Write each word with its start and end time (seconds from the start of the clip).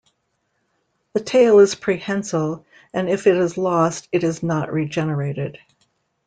The 1.13 1.19
tail 1.19 1.59
is 1.59 1.75
prehensile 1.75 2.65
and 2.91 3.07
if 3.07 3.27
it 3.27 3.35
is 3.37 3.55
lost, 3.55 4.09
it 4.11 4.23
is 4.23 4.41
not 4.41 4.73
regenerated. 4.73 5.59